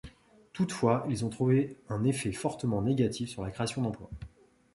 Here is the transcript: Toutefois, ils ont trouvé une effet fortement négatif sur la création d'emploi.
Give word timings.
Toutefois, 0.51 1.05
ils 1.11 1.25
ont 1.25 1.29
trouvé 1.29 1.77
une 1.91 2.07
effet 2.07 2.31
fortement 2.31 2.81
négatif 2.81 3.29
sur 3.29 3.43
la 3.43 3.51
création 3.51 3.83
d'emploi. 3.83 4.09